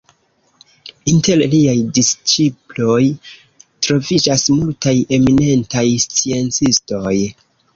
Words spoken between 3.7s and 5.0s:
troviĝas multaj